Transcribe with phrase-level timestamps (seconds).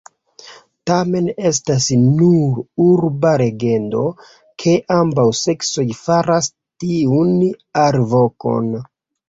[0.91, 4.01] Tamen estas nur urba legendo
[4.65, 7.33] ke ambaŭ seksoj faras tiun
[7.87, 8.77] alvokon.